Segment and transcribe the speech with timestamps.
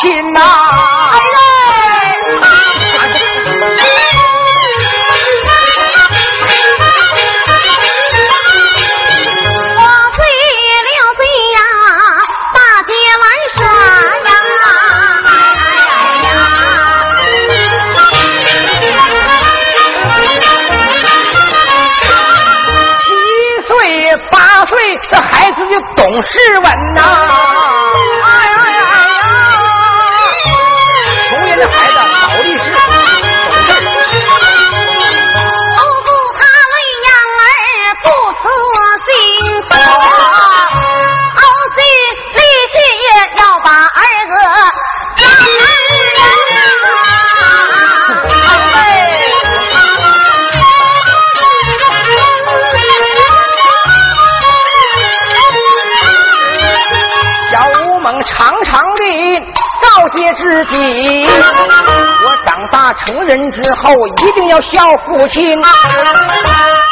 [0.00, 0.44] 亲呐，儿
[9.76, 9.82] 我
[10.14, 10.18] 岁
[10.88, 11.20] 六岁
[11.52, 11.58] 呀，
[12.54, 13.22] 大街玩
[13.58, 13.60] 耍
[14.24, 14.30] 呀。
[15.26, 15.28] 哎
[16.24, 16.28] 呀
[22.96, 23.04] 七
[23.68, 23.68] 岁
[24.30, 24.72] 八岁，
[25.10, 27.29] 这孩子就懂事文呐。
[60.64, 61.26] 自己，
[62.24, 65.58] 我长大成人之后一定要孝父亲。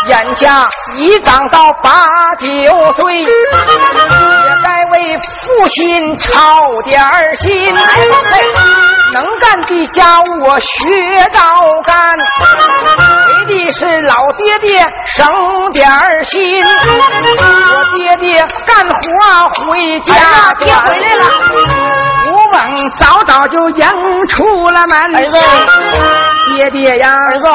[0.09, 2.07] 眼下已长到八
[2.39, 2.47] 九
[2.93, 3.28] 岁，也
[4.65, 7.01] 该为父亲操点
[7.37, 7.75] 心。
[9.12, 10.69] 能干的家务我学
[11.33, 11.41] 着
[11.84, 12.17] 干，
[13.28, 14.87] 为的是老爹爹
[15.17, 15.89] 省点
[16.25, 16.65] 心。
[16.65, 21.97] 我爹爹干活回家爹回来了。
[22.53, 23.86] 猛早早就迎
[24.28, 25.41] 出了门，儿子，
[26.53, 27.48] 爹爹呀，儿子，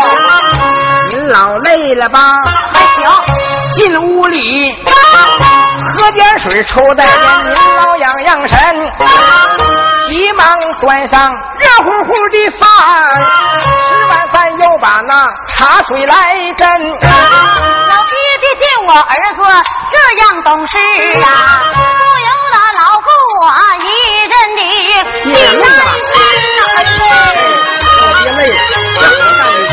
[1.09, 2.35] 您老累了吧？
[2.71, 3.11] 还行。
[3.73, 4.71] 进屋里
[5.95, 8.57] 喝点水，抽袋烟，您老养养神。
[10.07, 12.67] 急忙端上热乎乎的饭，
[13.87, 16.67] 吃完饭又把那茶水来斟。
[16.67, 19.41] 老爹爹见我儿子
[19.91, 20.77] 这样懂事
[21.23, 21.27] 啊，
[21.73, 23.07] 不由得老顾
[23.41, 23.43] 我
[23.79, 23.87] 一。
[25.23, 25.91] 别累了，
[28.23, 28.55] 别累了，
[28.99, 29.71] 干活干一天。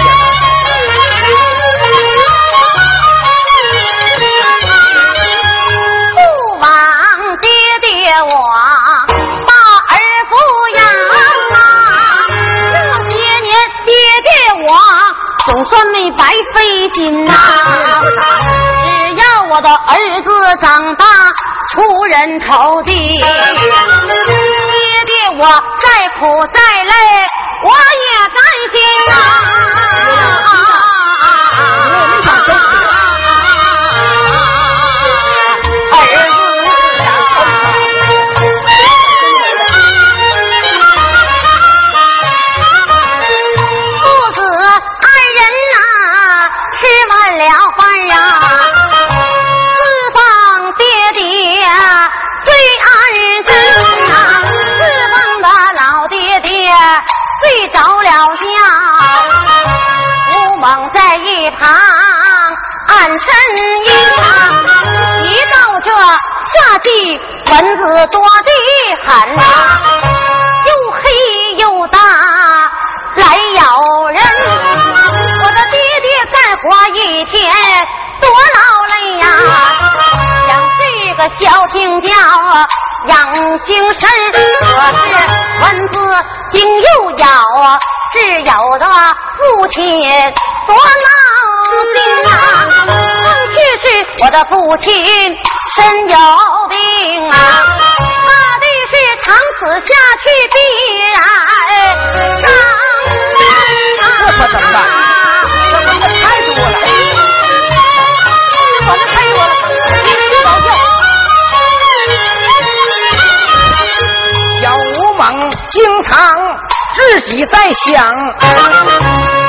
[6.14, 6.18] 不
[6.60, 6.64] 枉
[7.40, 7.44] 爹
[7.82, 7.88] 爹
[8.22, 8.28] 我
[9.46, 9.50] 把
[9.88, 9.92] 儿
[10.28, 10.32] 抚
[10.76, 10.78] 养
[11.54, 11.56] 啊，
[13.06, 13.50] 这些年
[13.84, 13.88] 爹
[14.22, 14.28] 爹
[14.66, 14.70] 我
[15.46, 16.22] 总算没白
[16.54, 16.56] 费
[16.94, 17.32] 心呐。
[18.82, 20.28] 只要我的儿子
[20.60, 21.04] 长大
[21.72, 22.90] 出人头地。
[25.40, 26.92] 我再苦再累，
[27.64, 28.06] 我也
[28.36, 28.38] 甘
[28.72, 28.76] 心
[29.10, 29.69] 啊！
[66.60, 66.88] 夏季，
[67.50, 68.50] 蚊子多的
[69.06, 69.42] 很呐，
[70.66, 71.00] 又黑
[71.56, 71.98] 又大，
[73.16, 73.24] 来
[73.54, 73.62] 咬
[74.08, 74.20] 人。
[75.42, 76.62] 我的爹爹干活
[76.94, 77.38] 一天
[78.20, 78.58] 多劳
[78.88, 79.24] 累呀，
[80.46, 80.78] 想睡
[81.14, 82.08] 个小听觉
[83.06, 83.16] 养
[83.64, 84.08] 精神，
[84.60, 84.68] 可
[84.98, 85.02] 是
[85.62, 85.96] 蚊子。
[86.52, 87.26] 叮又咬，
[88.12, 88.84] 只有的
[89.38, 90.02] 父亲
[90.66, 91.08] 多闹
[91.94, 91.96] 心
[92.26, 93.09] 啊！
[93.82, 93.84] 是
[94.22, 94.92] 我的父亲
[95.74, 95.78] 身
[96.10, 96.16] 有
[96.68, 96.76] 病
[97.30, 97.34] 啊，
[98.26, 98.28] 怕
[98.58, 98.92] 的是
[99.22, 99.90] 长此下
[100.20, 100.56] 去必
[101.14, 101.18] 然
[102.42, 102.44] 伤
[103.38, 103.42] 人
[104.00, 104.02] 啊！
[104.20, 104.76] 这可怎么办？
[105.72, 106.74] 这蚊子太多了，
[109.08, 109.52] 太多了。
[114.60, 115.22] 小吴猛
[115.70, 116.10] 经常。
[116.92, 118.12] 自己在想，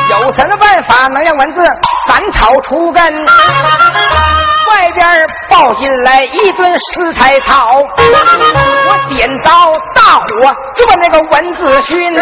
[0.10, 1.60] 有什么办法能让蚊子
[2.08, 3.04] 赶草除根？
[4.82, 5.06] 外边
[5.48, 9.46] 抱进来一堆食材草，我点着
[9.94, 10.26] 大火
[10.76, 12.12] 就把那个蚊子熏。
[12.16, 12.20] 虽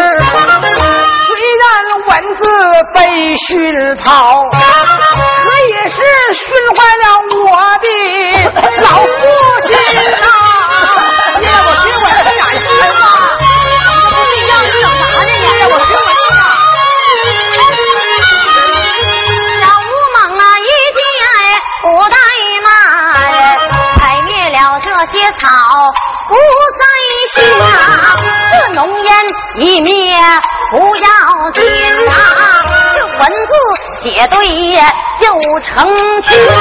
[1.56, 1.64] 然
[2.06, 2.44] 蚊子
[2.92, 4.58] 被熏跑，可
[5.70, 5.96] 也是
[6.34, 6.44] 熏
[6.76, 7.04] 坏了
[7.46, 7.48] 我
[7.78, 7.86] 的
[8.82, 9.08] 老父
[9.66, 9.72] 亲
[10.20, 10.28] 啊！
[25.12, 25.48] 些草，
[26.28, 26.34] 不
[26.78, 26.82] 在
[27.34, 27.64] 心啊。
[28.52, 29.08] 这浓烟
[29.56, 30.18] 一灭
[30.72, 31.62] 不要紧
[32.08, 32.12] 啊，
[32.96, 33.52] 这文字
[34.02, 34.36] 写对
[35.20, 35.24] 就
[35.60, 35.68] 成
[36.22, 36.56] 亲啊。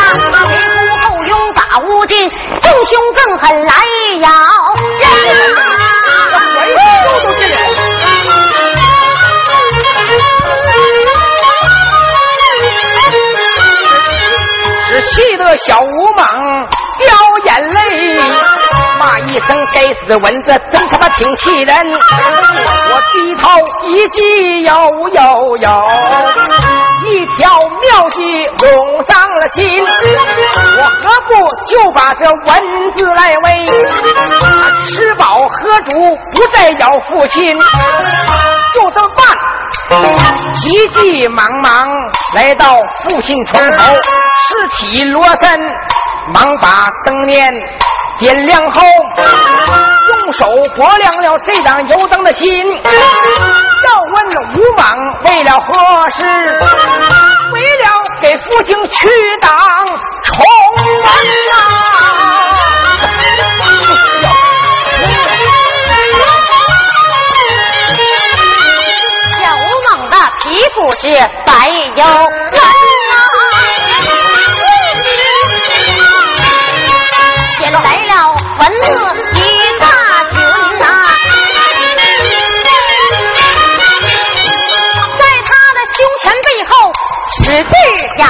[0.45, 3.73] 前呼后拥把无尽，更凶更狠来
[4.21, 4.27] 咬
[4.99, 5.03] 人
[5.55, 5.57] 啊！
[7.05, 7.53] 都都是人。
[14.91, 16.67] 是气得小吴猛
[16.99, 17.07] 掉
[17.45, 18.19] 眼泪，
[18.99, 21.75] 骂一声该死的蚊子，真他妈挺气人！
[22.91, 23.49] 我低头
[23.87, 24.73] 一记有
[25.09, 25.89] 有有，
[27.09, 31.33] 一条妙计涌上了心，我何不
[31.65, 33.69] 就把这蚊子来喂？
[34.89, 37.57] 吃饱喝足，不再咬父亲，
[38.75, 39.25] 就这么办。
[40.55, 41.89] 急急忙忙
[42.33, 43.83] 来到父亲床头，
[44.47, 45.75] 拾起罗身，
[46.33, 47.53] 忙把灯念
[48.19, 48.81] 点亮后，
[50.09, 50.45] 用手
[50.75, 52.65] 拨亮了这盏油灯的心。
[53.85, 54.15] 要问
[54.55, 54.83] 吴猛
[55.25, 56.23] 为了何事？
[57.51, 57.89] 为了
[58.21, 59.09] 给父亲去
[59.41, 59.49] 当
[60.23, 60.45] 重
[60.77, 61.09] 门
[69.41, 69.57] 小吴
[69.89, 70.43] 猛的皮
[70.75, 71.01] 肤是
[71.45, 72.03] 白又
[72.51, 72.59] 嫩
[78.69, 78.87] 了蚊子
[79.35, 79.41] 一
[79.79, 79.85] 大
[80.31, 80.35] 群
[80.77, 80.85] 呐、
[85.17, 86.71] 在他的胸前背后
[87.37, 87.73] 使劲
[88.17, 88.25] 咬，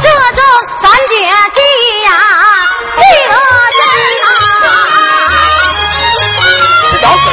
[0.00, 0.40] 这这
[0.82, 1.10] 三绝
[1.54, 1.60] 技
[2.04, 2.08] 呀，
[2.94, 3.32] 最得
[3.78, 3.80] 人
[4.22, 4.28] 啊！
[7.02, 7.32] 咬死了！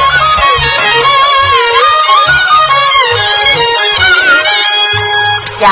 [5.60, 5.62] 小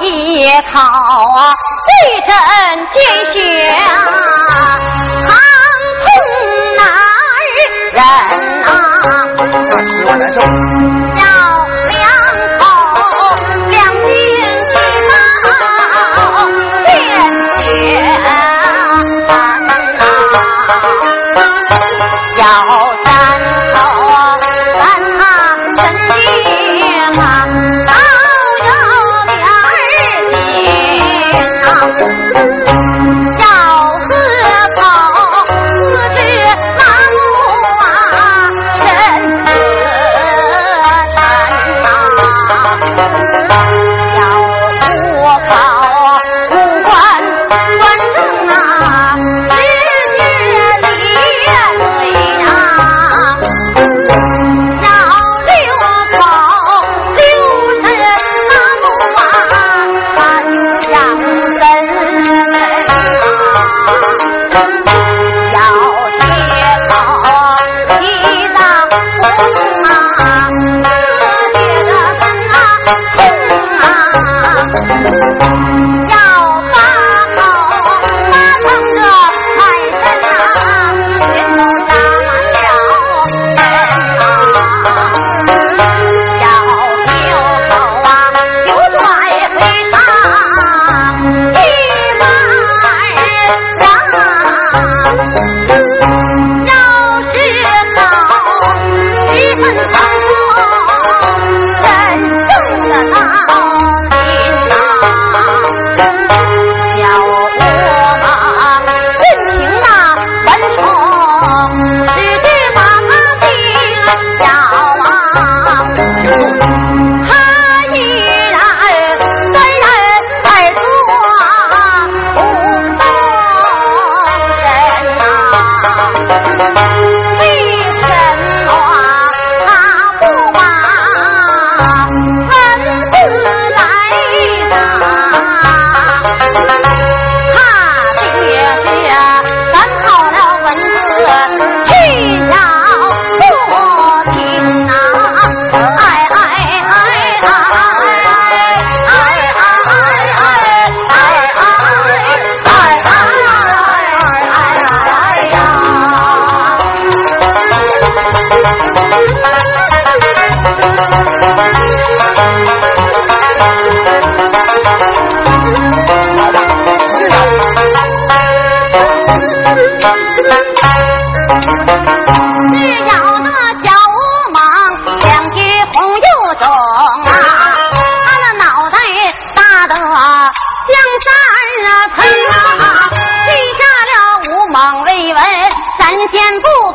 [0.00, 0.04] 一
[0.72, 0.74] 口
[1.34, 1.38] 啊，
[1.86, 1.90] 对
[2.20, 2.28] 阵
[2.92, 2.96] 见
[3.32, 3.36] 血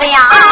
[0.01, 0.50] 对呀。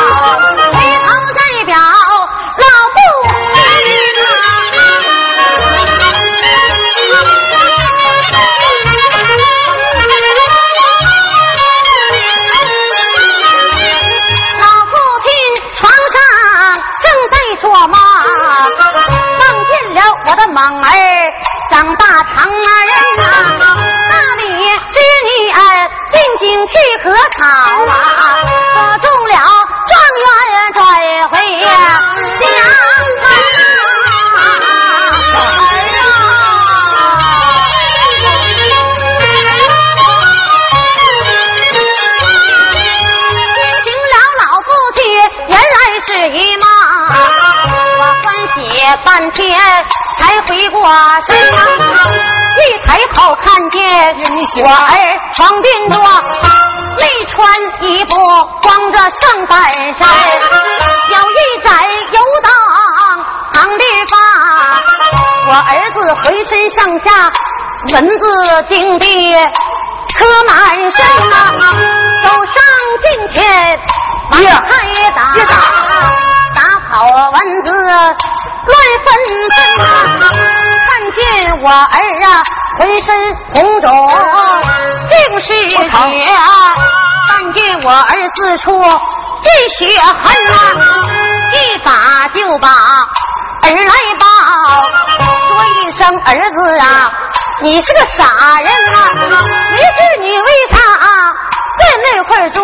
[50.21, 50.83] 才回过
[51.27, 51.57] 神啊！
[52.59, 53.79] 一抬头看见
[54.63, 54.91] 我儿
[55.33, 55.97] 床边坐，
[56.97, 57.01] 没
[57.31, 57.37] 穿
[57.81, 58.11] 衣服，
[58.61, 60.07] 光着上半身，
[61.09, 61.67] 有一盏
[62.11, 62.47] 油灯
[63.53, 64.13] 长地发。
[65.47, 67.05] 我儿子浑身上下
[67.93, 68.23] 蚊子
[68.67, 69.05] 叮的
[70.17, 70.51] 磕满
[70.91, 70.97] 身
[71.31, 71.33] 啊，
[72.23, 72.55] 走上
[73.01, 73.37] 近前
[74.31, 74.71] 往开
[75.15, 75.53] 打，打
[76.91, 78.74] 好文字乱
[79.05, 79.08] 纷
[79.51, 79.88] 纷啊！
[80.88, 81.22] 看见
[81.62, 82.27] 我儿啊，
[82.79, 83.08] 浑身
[83.53, 83.88] 红肿，
[85.08, 86.75] 竟是血啊！
[87.27, 90.12] 看见我儿四处尽血痕
[90.51, 90.53] 啊！
[91.53, 93.08] 一把就把儿。
[93.62, 94.25] 来抱，
[95.48, 96.27] 说一声儿。
[96.50, 97.12] 子啊，
[97.62, 98.98] 你是个傻人啊！
[99.13, 101.05] 没事，你为啥啊
[101.79, 102.62] 在那块儿坐？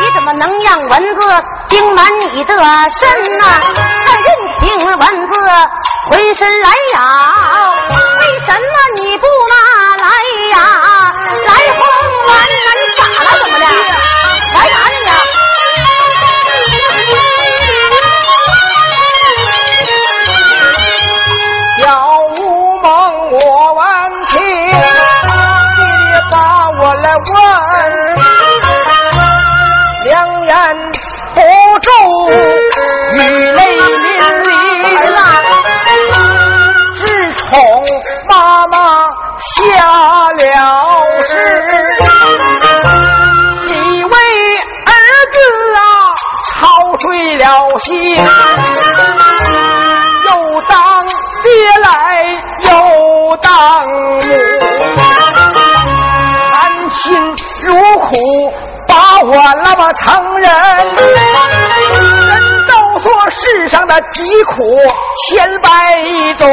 [0.00, 1.20] 你怎么能让蚊子
[1.68, 3.44] 叮满你的身呐、
[4.06, 4.26] 那任
[4.60, 5.32] 凭蚊子
[6.10, 6.98] 浑身来咬，
[8.20, 8.58] 为什么
[8.96, 10.08] 你不拿来
[63.90, 64.54] 世上的疾苦
[65.26, 65.68] 千百
[66.34, 66.48] 种，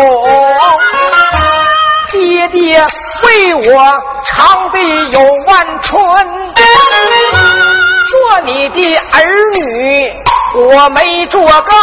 [2.09, 2.83] 爹爹
[3.23, 3.61] 为我
[4.25, 5.95] 长的有万春。
[8.07, 10.11] 做你的儿女，
[10.55, 11.73] 我没做够。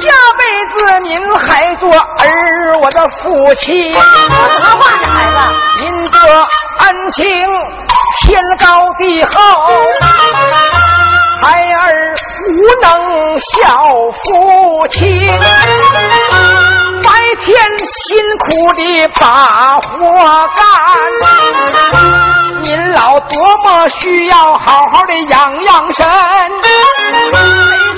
[0.00, 0.44] 下辈
[0.76, 5.36] 子您还做儿我的父亲，什么话这孩子？
[5.80, 6.18] 您的
[6.80, 7.24] 恩情
[8.20, 9.30] 天高地厚，
[11.40, 12.14] 孩儿
[12.48, 12.52] 无
[12.82, 13.56] 能孝
[14.24, 15.30] 父亲，
[17.04, 19.88] 白天辛苦地把活
[20.56, 20.60] 干，
[22.60, 26.04] 您老多么需要好好的养养身。
[26.60, 26.66] 没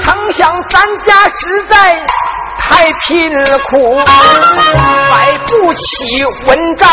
[0.04, 1.98] 曾想咱家实在
[2.60, 3.32] 太贫
[3.70, 3.98] 苦，
[5.10, 6.86] 买不起文章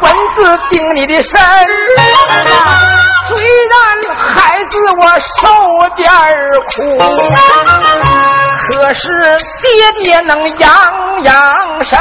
[0.00, 0.36] 蚊子
[0.70, 1.32] 叮你的身。
[3.28, 3.36] 虽
[3.66, 3.74] 然
[4.16, 5.38] 孩子我受
[5.96, 6.08] 点
[6.74, 6.76] 苦，
[8.70, 9.02] 可是
[9.62, 9.66] 爹
[10.02, 10.64] 爹能养
[11.24, 11.34] 养
[11.84, 11.98] 身。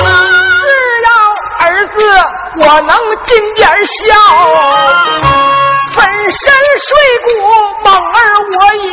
[0.00, 0.68] 只
[1.04, 1.08] 要
[1.60, 1.94] 儿子
[2.58, 2.90] 我能
[3.24, 4.02] 尽点孝。
[5.92, 6.42] 粉身
[6.80, 6.86] 碎
[7.24, 7.28] 骨，
[7.84, 8.16] 猛儿
[8.52, 8.84] 我也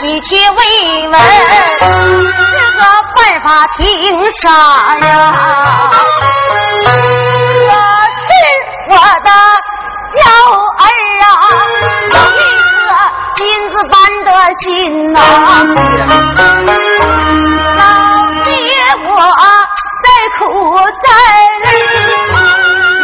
[0.00, 0.58] 体去慰
[1.08, 1.14] 问，
[1.80, 2.80] 这个
[3.14, 3.46] 办法
[3.76, 3.82] 挺
[4.32, 4.42] 傻
[5.06, 5.08] 呀。
[6.84, 7.68] 可
[8.20, 8.26] 是
[8.90, 8.92] 我
[9.24, 9.28] 的
[10.14, 10.18] 小
[10.80, 10.82] 儿
[11.24, 11.32] 啊，
[12.12, 12.38] 有一
[12.84, 12.86] 颗
[13.36, 14.28] 金子般的
[14.60, 14.62] 心
[15.12, 15.16] 呐、
[17.76, 17.82] 老
[18.44, 18.50] 爹
[19.06, 19.08] 我
[20.02, 20.06] 再
[20.38, 20.42] 苦
[21.02, 21.06] 再
[21.64, 21.66] 累，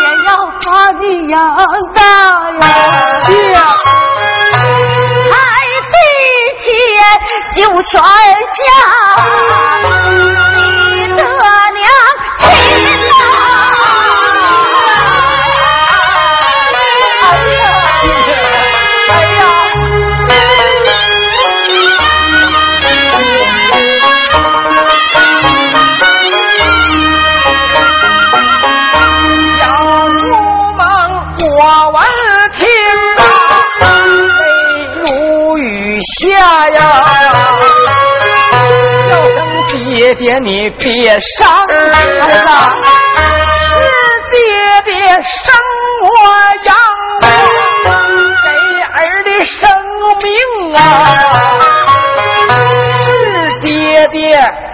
[0.00, 0.28] 也要
[0.64, 1.38] 把你养
[1.94, 1.98] 大
[3.52, 3.54] 呀。
[7.56, 8.60] 九泉下
[36.18, 36.78] 下呀。
[39.08, 41.92] 叫声爹爹你别伤心
[42.46, 42.70] 啊，
[43.66, 43.70] 是
[44.30, 44.34] 爹
[44.84, 44.92] 爹
[45.22, 45.42] 生
[46.06, 46.08] 我
[46.64, 46.68] 养
[47.20, 47.24] 我，
[48.42, 48.46] 给
[48.94, 49.58] 儿的生
[50.22, 50.26] 命
[50.74, 50.78] 啊。
[53.02, 53.06] 是
[53.62, 53.68] 爹
[54.08, 54.18] 爹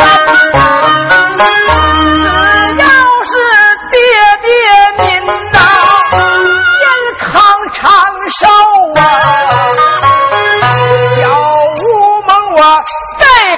[2.20, 2.24] 只
[2.78, 2.82] 要
[3.30, 3.32] 是
[3.90, 3.94] 爹
[4.42, 4.46] 爹
[5.02, 5.06] 您
[5.52, 5.56] 呐，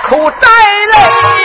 [0.09, 1.44] 苦再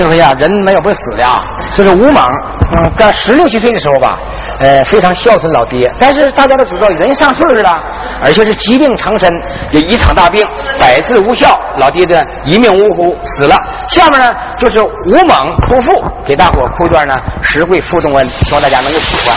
[0.00, 1.38] 这回呀，人没有不死的啊，
[1.76, 2.24] 就是吴猛，
[2.72, 4.18] 嗯，刚十六七岁的时候吧，
[4.60, 5.86] 呃，非常孝顺老爹。
[5.98, 7.78] 但是大家都知道，人上岁数了，
[8.24, 9.30] 而且是疾病缠身，
[9.72, 10.42] 有一场大病，
[10.78, 13.54] 百治无效，老爹的一命呜呼死了。
[13.88, 19.36] 下面呢，就是吴猛哭父，给大伙哭一段呢，实惠负重恩，希望大家能够喜欢。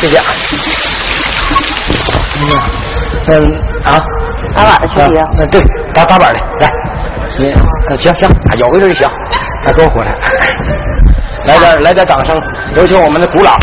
[0.00, 0.18] 谢谢。
[3.28, 3.38] 嗯
[3.84, 4.00] 啊，
[4.52, 5.62] 打板的兄弟啊嗯，对，
[5.94, 6.68] 打打板的，来，
[7.38, 7.52] 你
[7.88, 9.08] 呃行行，啊有个人就行，
[9.66, 10.14] 来给我回来，
[11.46, 12.40] 来点来点掌声，
[12.76, 13.56] 有请我们的鼓老，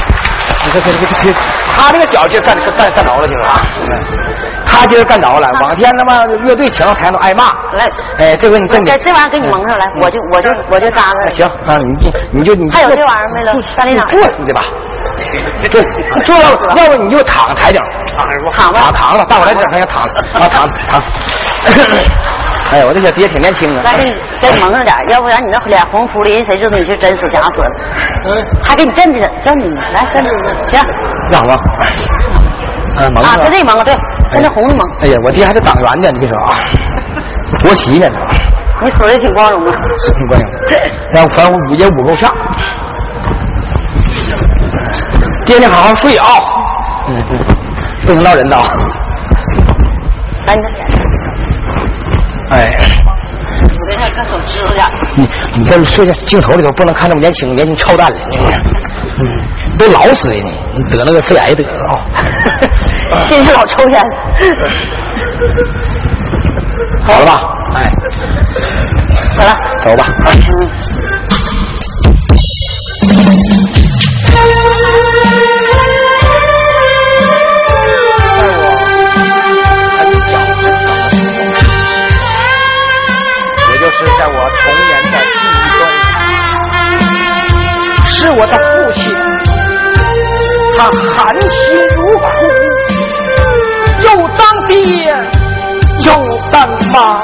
[0.66, 1.34] 你这这这这，
[1.72, 4.00] 他这个脚劲儿干干干着了，听着啊，嗯
[4.66, 11.32] 他今儿干着了，往天他妈乐队请台都挨骂，来，哎，这回你真的这这玩意儿给你蒙上来，我就我就我就扎了。
[11.32, 14.62] 行啊，你你你就你还有这玩意儿没了你大领导你坐死的吧？
[15.72, 15.90] 坐死，
[16.26, 16.56] 坐要
[16.88, 17.82] 不你就躺台顶，
[18.56, 21.02] 躺吧躺躺着，大伙来点还想躺着啊，躺躺。
[22.72, 23.82] 哎呀，我这小爹挺年轻啊。
[23.84, 27.62] 来给你给你蒙上点儿，要不然你那脸红扑的，人谁知道你是真死假死？
[28.26, 30.86] 嗯，还给你镇着，镇着你，来镇着你，行
[31.32, 31.54] 让我。
[32.98, 33.96] 嗯，蒙啊，着跟这蒙啊，对，
[34.34, 36.60] 跟那红的蒙，哎呀，我爹还是党员呢，你别说啊，
[37.64, 38.08] 国旗呢，
[38.82, 39.74] 你死的挺光荣啊。
[40.00, 40.50] 是挺光荣。
[41.12, 42.32] 然后反正也捂够呛。
[45.46, 46.26] 爹，你好好睡啊。
[47.08, 47.40] 嗯嗯，
[48.06, 48.64] 不能闹人的啊。
[50.46, 50.88] 来你的脸，
[52.50, 52.70] 哎，
[53.64, 54.92] 捂的那搁手指头点儿。
[55.16, 58.38] 你你这睡在镜头里头不能看这么年轻，年轻操蛋了，你
[59.20, 63.28] 嗯，都老死的你，你得那个肺癌得了啊。
[63.28, 64.02] 天天老抽烟。
[67.06, 67.38] 好了吧？
[67.76, 67.84] 哎，
[69.38, 70.06] 好了，走吧。
[88.40, 89.14] 我的父亲，
[90.78, 92.26] 他含辛茹苦，
[94.06, 95.14] 又当爹
[96.06, 96.14] 又
[96.50, 97.20] 当妈，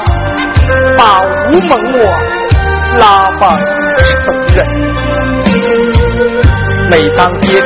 [0.98, 1.98] 把吴蒙我
[3.00, 4.14] 拉拔成
[4.54, 4.56] 人。
[6.90, 7.64] 每当爹爹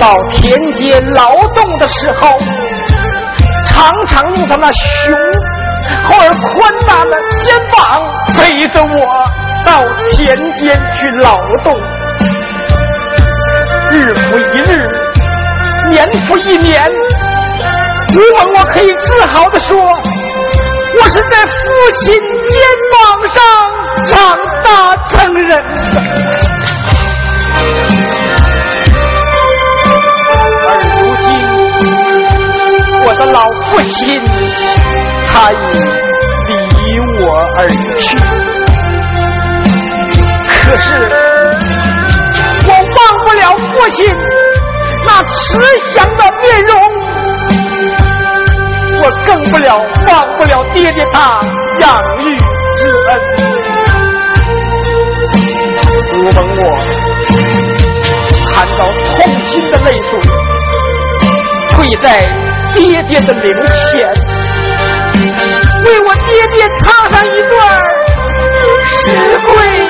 [0.00, 2.38] 到田间劳动的时候，
[3.66, 5.12] 常常用他那雄
[6.04, 8.00] 厚而宽大的肩膀
[8.38, 9.26] 背着我
[9.66, 9.82] 到
[10.12, 11.76] 田间去劳动。
[13.92, 14.88] 日复一日，
[15.90, 16.90] 年复一年，
[18.08, 21.52] 如蒙我可以自豪地说，我是在父
[21.98, 22.14] 亲
[22.48, 22.58] 肩
[22.90, 22.96] 膀
[23.28, 23.38] 上
[24.08, 25.54] 长大成人的。
[30.64, 31.28] 而如今，
[33.04, 34.18] 我的老父亲
[35.28, 35.54] 他已
[36.78, 36.80] 离
[37.22, 37.22] 我
[37.58, 37.68] 而
[38.00, 38.16] 去，
[40.48, 41.31] 可是。
[43.82, 44.06] 不了父亲
[45.04, 45.58] 那慈
[45.92, 46.72] 祥的面容，
[49.02, 51.40] 我更不了忘不了爹爹他
[51.80, 53.20] 养育之恩。
[56.14, 56.62] 吴蒙我
[58.54, 60.20] 看到痛心的泪水，
[61.76, 62.30] 跪在
[62.76, 64.14] 爹爹的灵前，
[65.84, 67.58] 为我爹爹唱上一段
[68.86, 69.00] 十
[69.40, 69.81] 跪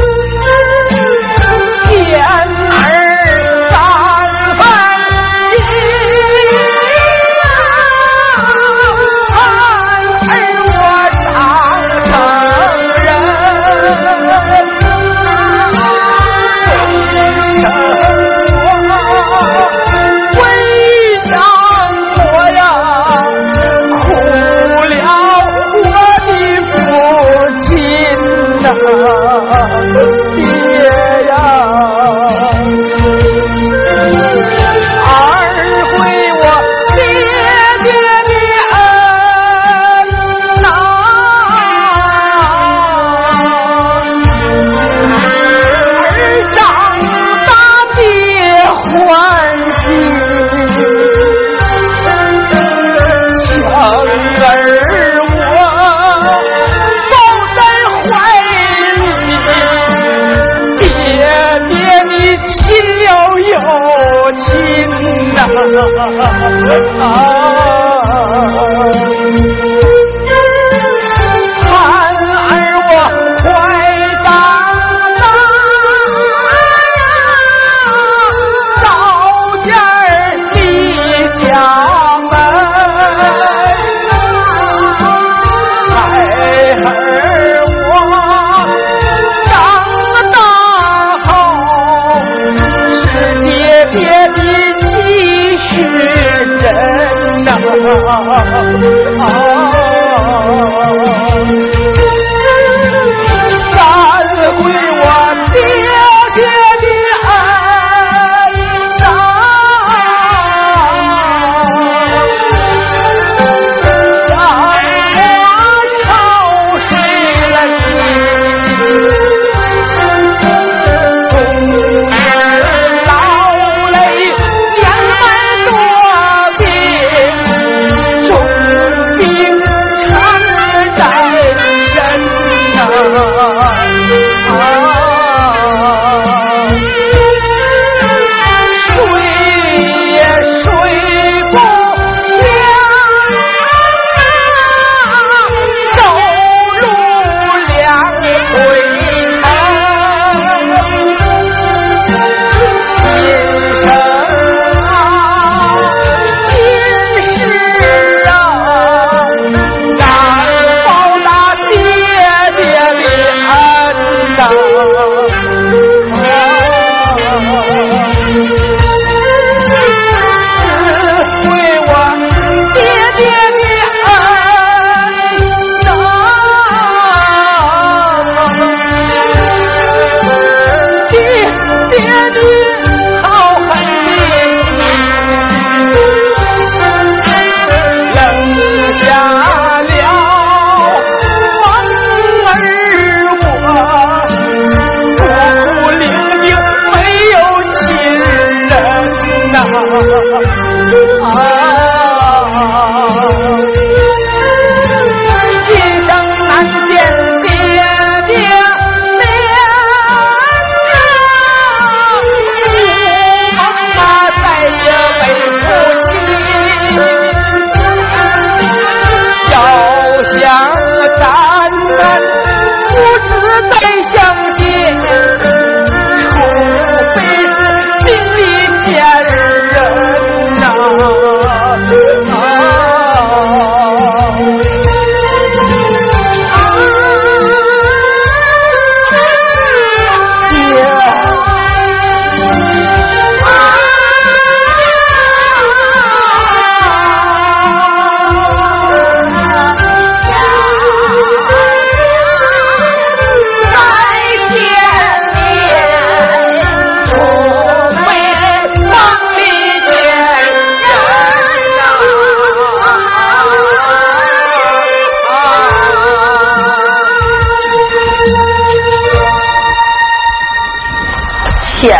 [65.85, 66.49] 哈哈哈
[66.99, 67.54] 哈，很。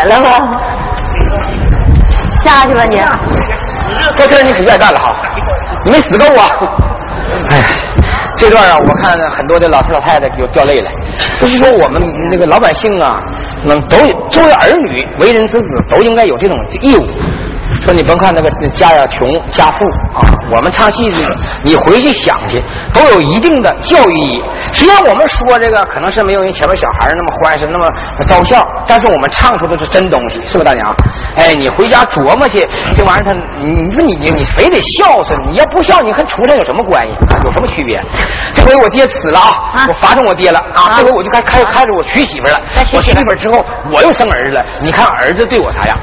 [0.06, 0.60] 血了吗？
[2.44, 2.96] 下去吧你。
[4.14, 5.14] 这事儿你可愿干了哈，
[5.84, 6.48] 你没死够啊！
[7.50, 7.62] 哎，
[8.36, 10.90] 这段啊，我看很多的老头老太太就掉泪了。
[11.40, 13.16] 就是说，我们那个老百姓啊，
[13.64, 13.96] 能都
[14.30, 17.02] 作为儿女、为人之子，都应该有这种义务。
[17.86, 21.16] 说你甭看那个家呀穷家富啊，我们唱戏的，
[21.62, 22.60] 你回去想去，
[22.92, 24.42] 都有一定的教育意义。
[24.72, 27.88] 虽然我们说这个可能是没有人前面小孩那么欢实，那么
[28.26, 30.92] 招笑，但是我们唱出的是真东西，是不是大娘？
[31.36, 37.38] 哎，你回家琢磨去，这玩意儿他，你说你你你非得孝顺，你要不孝，你和出来有什么关系啊？
[37.44, 38.02] 有什么区别？
[38.52, 42.60] 这回我爹死了啊，我发生我爹了啊，这回我就开开开始我娶媳妇了，
[42.92, 45.96] 我娶媳妇之后我又生儿子了，你看儿子对我啥样？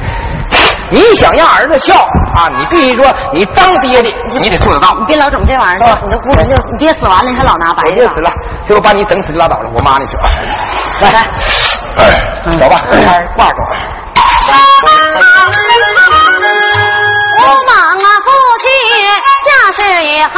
[0.92, 1.96] 你想让儿子笑
[2.36, 4.96] 啊，你必须说你当爹的，你得做得到。
[5.00, 7.84] 你别老整这玩意儿，你这姑娘就你爹死完了，你还老拿白。
[7.86, 8.32] 我爹死了，
[8.66, 9.70] 最后把你整死就拉倒了。
[9.74, 10.06] 我妈呢？
[11.02, 11.26] 来来，
[12.58, 13.56] 走吧，开挂走。
[17.40, 18.66] 吴猛啊，父亲
[19.46, 20.32] 家世也好，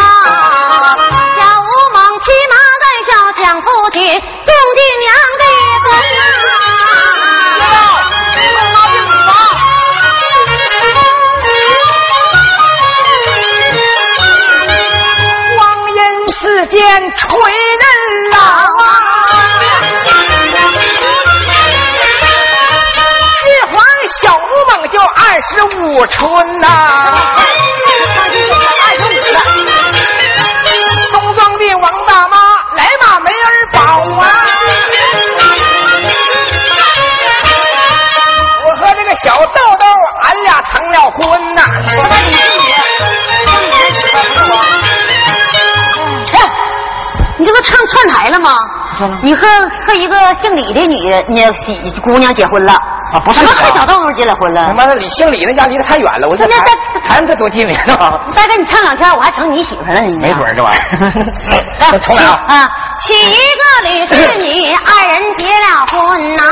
[16.99, 18.83] 吹人老啊，
[23.45, 23.75] 玉皇
[24.21, 25.19] 小猛就二
[25.51, 27.04] 十五春呐，
[49.23, 49.47] 你和
[49.87, 52.73] 和一个姓李的女人，你喜姑娘结婚了
[53.13, 53.19] 啊？
[53.23, 54.67] 不是，怎么和小豆豆结了婚了？
[54.67, 56.65] 他妈的，李姓李那家离得太远了，我这台
[57.07, 57.73] 台这多近呢？
[58.35, 60.17] 再跟你唱两天，我还成你媳妇了呢。
[60.19, 61.99] 没准这玩意儿。
[61.99, 62.43] 重来啊！
[62.47, 62.69] 啊，
[63.01, 66.43] 娶一个李氏女，二人结了婚呐。